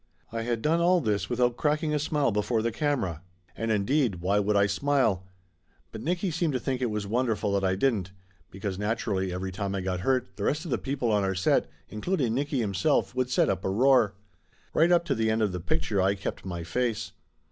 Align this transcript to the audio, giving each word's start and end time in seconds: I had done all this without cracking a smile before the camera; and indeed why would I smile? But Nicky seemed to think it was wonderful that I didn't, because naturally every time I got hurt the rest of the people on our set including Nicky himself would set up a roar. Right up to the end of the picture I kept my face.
I 0.31 0.41
had 0.41 0.63
done 0.63 0.79
all 0.81 0.99
this 0.99 1.29
without 1.29 1.57
cracking 1.57 1.93
a 1.93 1.99
smile 1.99 2.31
before 2.31 2.63
the 2.63 2.71
camera; 2.71 3.21
and 3.55 3.69
indeed 3.71 4.15
why 4.15 4.39
would 4.39 4.55
I 4.55 4.65
smile? 4.65 5.27
But 5.91 6.01
Nicky 6.01 6.31
seemed 6.31 6.53
to 6.53 6.59
think 6.59 6.81
it 6.81 6.89
was 6.89 7.05
wonderful 7.05 7.51
that 7.53 7.63
I 7.63 7.75
didn't, 7.75 8.11
because 8.49 8.79
naturally 8.79 9.31
every 9.31 9.51
time 9.51 9.75
I 9.75 9.81
got 9.81 9.99
hurt 9.99 10.37
the 10.37 10.45
rest 10.45 10.65
of 10.65 10.71
the 10.71 10.79
people 10.79 11.11
on 11.11 11.23
our 11.23 11.35
set 11.35 11.69
including 11.89 12.33
Nicky 12.33 12.61
himself 12.61 13.13
would 13.13 13.29
set 13.29 13.47
up 13.47 13.63
a 13.63 13.69
roar. 13.69 14.15
Right 14.73 14.91
up 14.91 15.05
to 15.05 15.13
the 15.13 15.29
end 15.29 15.43
of 15.43 15.51
the 15.51 15.59
picture 15.59 16.01
I 16.01 16.15
kept 16.15 16.45
my 16.47 16.63
face. 16.63 17.11